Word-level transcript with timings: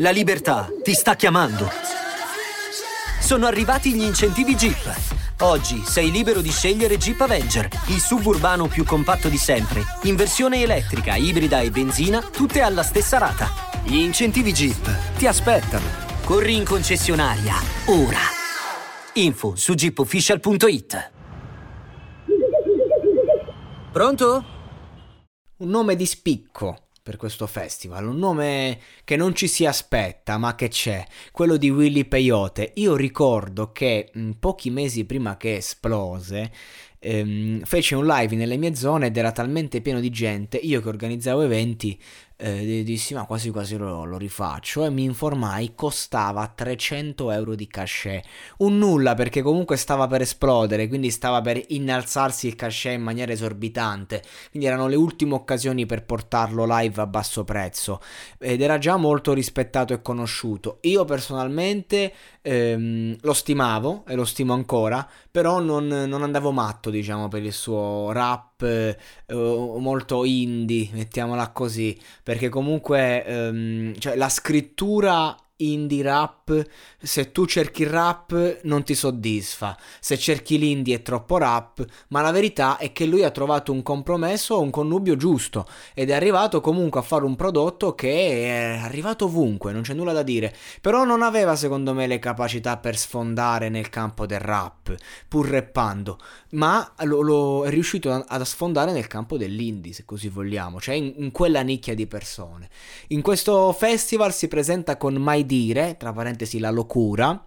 La 0.00 0.10
libertà 0.10 0.70
ti 0.84 0.92
sta 0.92 1.16
chiamando. 1.16 1.68
Sono 3.20 3.46
arrivati 3.46 3.92
gli 3.94 4.02
incentivi 4.02 4.54
Jeep. 4.54 4.96
Oggi 5.40 5.82
sei 5.84 6.12
libero 6.12 6.40
di 6.40 6.52
scegliere 6.52 6.96
Jeep 6.96 7.20
Avenger, 7.20 7.68
il 7.88 7.98
suburbano 7.98 8.68
più 8.68 8.84
compatto 8.84 9.28
di 9.28 9.36
sempre, 9.36 9.82
in 10.02 10.14
versione 10.14 10.62
elettrica, 10.62 11.16
ibrida 11.16 11.60
e 11.60 11.72
benzina, 11.72 12.20
tutte 12.20 12.60
alla 12.60 12.84
stessa 12.84 13.18
rata. 13.18 13.48
Gli 13.82 13.96
incentivi 13.96 14.52
Jeep 14.52 15.16
ti 15.16 15.26
aspettano. 15.26 15.86
Corri 16.24 16.54
in 16.54 16.64
concessionaria, 16.64 17.54
ora. 17.86 18.20
Info 19.14 19.56
su 19.56 19.74
jeepofficial.it. 19.74 21.10
Pronto? 23.90 24.44
Un 25.56 25.68
nome 25.68 25.96
di 25.96 26.06
spicco 26.06 26.87
per 27.08 27.16
questo 27.16 27.46
festival, 27.46 28.06
un 28.06 28.18
nome 28.18 28.80
che 29.02 29.16
non 29.16 29.34
ci 29.34 29.48
si 29.48 29.64
aspetta 29.64 30.36
ma 30.36 30.54
che 30.54 30.68
c'è, 30.68 31.02
quello 31.32 31.56
di 31.56 31.70
Willy 31.70 32.04
Peyote. 32.04 32.72
Io 32.74 32.96
ricordo 32.96 33.72
che 33.72 34.10
mh, 34.12 34.32
pochi 34.32 34.68
mesi 34.68 35.06
prima 35.06 35.38
che 35.38 35.56
esplose 35.56 36.52
ehm, 36.98 37.62
fece 37.62 37.94
un 37.94 38.06
live 38.06 38.36
nelle 38.36 38.56
mie 38.56 38.74
zone 38.74 39.06
ed 39.06 39.16
era 39.16 39.32
talmente 39.32 39.80
pieno 39.80 40.00
di 40.00 40.10
gente, 40.10 40.56
io 40.56 40.80
che 40.80 40.88
organizzavo 40.88 41.42
eventi 41.42 41.98
eh, 42.40 42.84
dissi 42.84 43.14
ma 43.14 43.24
quasi 43.24 43.50
quasi 43.50 43.76
lo, 43.76 44.04
lo, 44.04 44.16
rifaccio 44.16 44.84
e 44.84 44.90
mi 44.90 45.02
informai 45.02 45.72
costava 45.74 46.46
300 46.46 47.32
euro 47.32 47.54
di 47.56 47.66
cachet. 47.66 48.24
Un 48.58 48.78
nulla 48.78 49.14
perché 49.14 49.42
comunque 49.42 49.76
stava 49.76 50.06
per 50.06 50.20
esplodere 50.20 50.86
quindi 50.86 51.10
stava 51.10 51.40
per 51.40 51.60
innalzarsi 51.68 52.46
il 52.46 52.54
cachet 52.54 52.94
in 52.94 53.02
maniera 53.02 53.32
esorbitante. 53.32 54.22
Quindi 54.50 54.68
erano 54.68 54.86
le 54.86 54.94
ultime 54.94 55.34
occasioni 55.34 55.84
per 55.84 56.04
portarlo 56.04 56.64
live 56.64 57.00
a 57.02 57.06
basso 57.06 57.42
prezzo. 57.42 58.00
Ed 58.38 58.60
era 58.60 58.78
già 58.78 58.96
molto 58.96 59.32
rispettato 59.32 59.92
e 59.92 60.00
conosciuto. 60.00 60.78
Io 60.82 61.04
personalmente 61.04 62.12
ehm, 62.40 63.16
lo 63.20 63.32
stimavo 63.32 64.04
e 64.06 64.14
lo 64.14 64.24
stimo 64.24 64.52
ancora 64.52 65.06
però 65.38 65.60
non, 65.60 65.86
non 65.86 66.24
andavo 66.24 66.50
matto 66.50 66.87
diciamo 66.90 67.28
per 67.28 67.42
il 67.42 67.52
suo 67.52 68.10
rap 68.12 68.62
eh, 68.62 68.96
molto 69.34 70.24
indie 70.24 70.88
mettiamola 70.92 71.50
così 71.50 71.98
perché 72.22 72.48
comunque 72.48 73.24
ehm, 73.24 73.98
cioè, 73.98 74.16
la 74.16 74.28
scrittura 74.28 75.36
indie 75.58 76.02
rap, 76.02 76.66
se 77.00 77.32
tu 77.32 77.46
cerchi 77.46 77.84
rap 77.84 78.60
non 78.62 78.82
ti 78.82 78.94
soddisfa, 78.94 79.76
se 80.00 80.18
cerchi 80.18 80.58
l'indie 80.58 80.96
è 80.96 81.02
troppo 81.02 81.38
rap, 81.38 81.84
ma 82.08 82.20
la 82.20 82.30
verità 82.30 82.76
è 82.76 82.92
che 82.92 83.06
lui 83.06 83.24
ha 83.24 83.30
trovato 83.30 83.72
un 83.72 83.82
compromesso, 83.82 84.60
un 84.60 84.70
connubio 84.70 85.16
giusto 85.16 85.66
ed 85.94 86.10
è 86.10 86.14
arrivato 86.14 86.60
comunque 86.60 87.00
a 87.00 87.02
fare 87.02 87.24
un 87.24 87.36
prodotto 87.36 87.94
che 87.94 88.44
è 88.44 88.78
arrivato 88.82 89.26
ovunque, 89.26 89.72
non 89.72 89.82
c'è 89.82 89.94
nulla 89.94 90.12
da 90.12 90.22
dire, 90.22 90.54
però 90.80 91.04
non 91.04 91.22
aveva 91.22 91.56
secondo 91.56 91.92
me 91.94 92.06
le 92.06 92.18
capacità 92.18 92.76
per 92.76 92.96
sfondare 92.96 93.68
nel 93.68 93.88
campo 93.88 94.26
del 94.26 94.40
rap, 94.40 94.94
pur 95.26 95.48
rappando, 95.48 96.18
ma 96.50 96.92
lo, 97.00 97.20
lo 97.20 97.64
è 97.64 97.70
riuscito 97.70 98.12
a, 98.12 98.44
sfondare 98.44 98.92
nel 98.92 99.06
campo 99.06 99.36
dell'indie, 99.36 99.92
se 99.92 100.04
così 100.04 100.28
vogliamo, 100.28 100.80
cioè 100.80 100.94
in, 100.94 101.14
in 101.16 101.30
quella 101.32 101.60
nicchia 101.62 101.94
di 101.94 102.06
persone. 102.06 102.68
In 103.08 103.22
questo 103.22 103.72
festival 103.72 104.32
si 104.32 104.48
presenta 104.48 104.96
con 104.96 105.14
My 105.18 105.44
dire, 105.48 105.96
tra 105.96 106.12
parentesi 106.12 106.60
la 106.60 106.70
locura, 106.70 107.44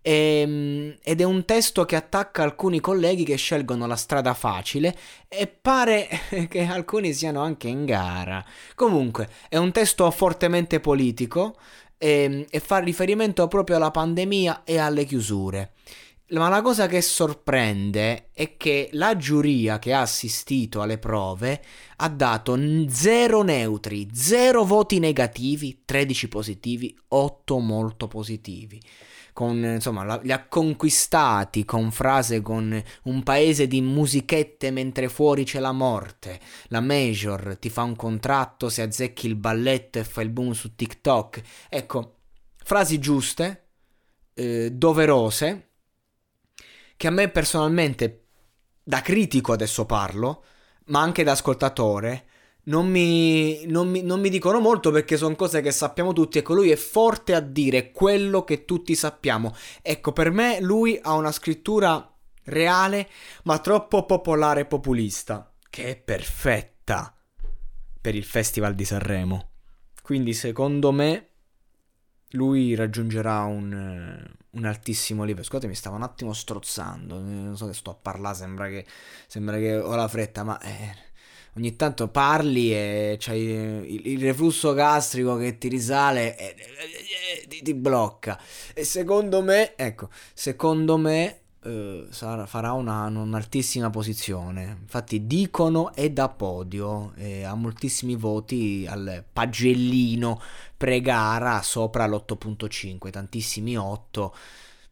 ehm, 0.00 0.96
ed 1.02 1.20
è 1.20 1.24
un 1.24 1.44
testo 1.44 1.84
che 1.84 1.94
attacca 1.94 2.42
alcuni 2.42 2.80
colleghi 2.80 3.22
che 3.22 3.36
scelgono 3.36 3.86
la 3.86 3.94
strada 3.94 4.34
facile 4.34 4.96
e 5.28 5.46
pare 5.46 6.08
che 6.48 6.66
alcuni 6.66 7.12
siano 7.12 7.42
anche 7.42 7.68
in 7.68 7.84
gara. 7.84 8.44
Comunque, 8.74 9.28
è 9.48 9.56
un 9.56 9.70
testo 9.70 10.10
fortemente 10.10 10.80
politico 10.80 11.56
e, 11.98 12.22
ehm, 12.24 12.44
e 12.50 12.60
fa 12.60 12.78
riferimento 12.78 13.46
proprio 13.46 13.76
alla 13.76 13.90
pandemia 13.92 14.62
e 14.64 14.78
alle 14.78 15.04
chiusure. 15.04 15.72
Ma 16.32 16.48
la 16.48 16.62
cosa 16.62 16.86
che 16.86 17.02
sorprende 17.02 18.30
è 18.32 18.56
che 18.56 18.88
la 18.92 19.18
giuria 19.18 19.78
che 19.78 19.92
ha 19.92 20.00
assistito 20.00 20.80
alle 20.80 20.96
prove 20.96 21.62
ha 21.96 22.08
dato 22.08 22.58
0 22.88 23.42
neutri, 23.42 24.08
0 24.10 24.64
voti 24.64 24.98
negativi, 24.98 25.82
13 25.84 26.28
positivi, 26.28 26.98
8 27.08 27.58
molto 27.58 28.08
positivi. 28.08 28.80
Con, 29.34 29.62
insomma, 29.62 30.18
li 30.22 30.32
ha 30.32 30.46
conquistati 30.46 31.66
con 31.66 31.90
frase 31.90 32.40
con 32.40 32.82
un 33.02 33.22
paese 33.22 33.66
di 33.66 33.82
musichette 33.82 34.70
mentre 34.70 35.10
fuori 35.10 35.44
c'è 35.44 35.58
la 35.58 35.72
morte. 35.72 36.40
La 36.68 36.80
Major 36.80 37.58
ti 37.60 37.68
fa 37.68 37.82
un 37.82 37.94
contratto 37.94 38.70
se 38.70 38.80
azzecchi 38.80 39.26
il 39.26 39.36
balletto 39.36 39.98
e 39.98 40.04
fai 40.04 40.24
il 40.24 40.30
boom 40.30 40.52
su 40.52 40.74
TikTok. 40.74 41.42
Ecco, 41.68 42.14
frasi 42.56 42.98
giuste, 42.98 43.66
eh, 44.32 44.70
doverose 44.72 45.66
che 47.02 47.08
a 47.08 47.10
me 47.10 47.28
personalmente, 47.30 48.26
da 48.80 49.00
critico 49.00 49.52
adesso 49.52 49.86
parlo, 49.86 50.44
ma 50.84 51.00
anche 51.00 51.24
da 51.24 51.32
ascoltatore, 51.32 52.26
non 52.66 52.88
mi, 52.88 53.66
non 53.66 53.88
mi, 53.88 54.04
non 54.04 54.20
mi 54.20 54.28
dicono 54.28 54.60
molto 54.60 54.92
perché 54.92 55.16
sono 55.16 55.34
cose 55.34 55.62
che 55.62 55.72
sappiamo 55.72 56.12
tutti. 56.12 56.38
Ecco, 56.38 56.54
lui 56.54 56.70
è 56.70 56.76
forte 56.76 57.34
a 57.34 57.40
dire 57.40 57.90
quello 57.90 58.44
che 58.44 58.64
tutti 58.64 58.94
sappiamo. 58.94 59.52
Ecco, 59.82 60.12
per 60.12 60.30
me 60.30 60.60
lui 60.60 60.96
ha 61.02 61.14
una 61.14 61.32
scrittura 61.32 62.08
reale, 62.44 63.10
ma 63.42 63.58
troppo 63.58 64.06
popolare 64.06 64.60
e 64.60 64.66
populista, 64.66 65.52
che 65.70 65.86
è 65.86 65.96
perfetta 65.96 67.12
per 68.00 68.14
il 68.14 68.22
Festival 68.22 68.76
di 68.76 68.84
Sanremo. 68.84 69.50
Quindi, 70.02 70.34
secondo 70.34 70.92
me, 70.92 71.30
lui 72.32 72.74
raggiungerà 72.74 73.42
un, 73.42 73.72
eh, 73.72 74.30
un 74.50 74.64
altissimo 74.64 75.24
livello. 75.24 75.44
Scusate, 75.44 75.66
mi 75.66 75.74
stavo 75.74 75.96
un 75.96 76.02
attimo 76.02 76.32
strozzando. 76.32 77.18
Non 77.20 77.56
so 77.56 77.66
che 77.66 77.74
sto 77.74 77.90
a 77.90 77.96
parlare, 78.00 78.36
sembra 78.36 78.68
che, 78.68 78.84
sembra 79.26 79.56
che 79.56 79.76
ho 79.76 79.94
la 79.94 80.08
fretta, 80.08 80.44
ma 80.44 80.60
eh, 80.60 80.94
ogni 81.56 81.76
tanto 81.76 82.08
parli 82.08 82.72
e 82.72 83.16
c'hai 83.18 83.42
il, 83.42 84.06
il 84.06 84.20
reflusso 84.20 84.72
gastrico 84.72 85.36
che 85.36 85.58
ti 85.58 85.68
risale 85.68 86.36
e, 86.36 86.54
e, 86.56 87.42
e 87.42 87.46
ti, 87.48 87.62
ti 87.62 87.74
blocca. 87.74 88.40
E 88.74 88.84
secondo 88.84 89.42
me, 89.42 89.74
ecco, 89.76 90.08
secondo 90.34 90.96
me 90.96 91.41
Uh, 91.64 92.06
sarà, 92.10 92.44
farà 92.46 92.72
una, 92.72 93.06
un'altissima 93.06 93.88
posizione. 93.90 94.78
Infatti, 94.80 95.26
dicono 95.26 95.92
è 95.94 96.10
da 96.10 96.28
podio, 96.28 97.12
eh, 97.16 97.44
ha 97.44 97.54
moltissimi 97.54 98.16
voti 98.16 98.84
al 98.88 99.24
pagellino 99.32 100.40
pre-gara 100.76 101.62
sopra 101.62 102.06
l'8.5, 102.06 103.10
tantissimi 103.10 103.76
8. 103.76 104.34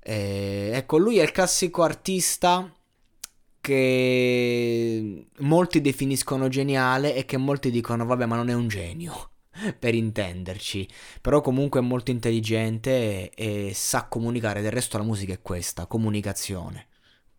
Eh, 0.00 0.70
ecco, 0.72 0.96
lui 0.96 1.18
è 1.18 1.22
il 1.22 1.32
classico 1.32 1.82
artista 1.82 2.70
che 3.60 5.26
molti 5.38 5.80
definiscono 5.80 6.48
geniale 6.48 7.14
e 7.14 7.24
che 7.24 7.38
molti 7.38 7.70
dicono 7.70 8.04
vabbè 8.04 8.26
ma 8.26 8.36
non 8.36 8.50
è 8.50 8.52
un 8.52 8.68
genio 8.68 9.30
per 9.78 9.94
intenderci, 9.94 10.88
però 11.20 11.40
comunque 11.40 11.80
è 11.80 11.82
molto 11.82 12.10
intelligente 12.10 13.30
e, 13.30 13.68
e 13.68 13.74
sa 13.74 14.06
comunicare, 14.06 14.60
del 14.60 14.72
resto 14.72 14.98
la 14.98 15.04
musica 15.04 15.32
è 15.32 15.42
questa, 15.42 15.86
comunicazione, 15.86 16.88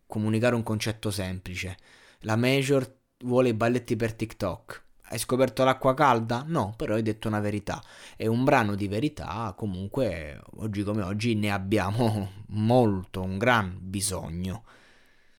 comunicare 0.06 0.54
un 0.54 0.62
concetto 0.62 1.10
semplice. 1.10 1.76
La 2.20 2.36
Major 2.36 2.98
vuole 3.24 3.50
i 3.50 3.54
balletti 3.54 3.96
per 3.96 4.14
TikTok. 4.14 4.84
Hai 5.08 5.18
scoperto 5.18 5.62
l'acqua 5.62 5.94
calda? 5.94 6.44
No, 6.46 6.74
però 6.76 6.94
hai 6.94 7.02
detto 7.02 7.28
una 7.28 7.38
verità. 7.40 7.80
È 8.16 8.26
un 8.26 8.42
brano 8.42 8.74
di 8.74 8.88
verità, 8.88 9.54
comunque 9.56 10.40
oggi 10.56 10.82
come 10.82 11.02
oggi 11.02 11.34
ne 11.34 11.52
abbiamo 11.52 12.32
molto, 12.48 13.22
un 13.22 13.38
gran 13.38 13.76
bisogno. 13.80 14.64